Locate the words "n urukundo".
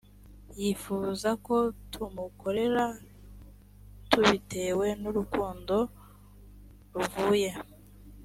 5.01-5.75